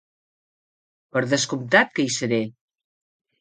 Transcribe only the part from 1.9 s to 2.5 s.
que hi seré!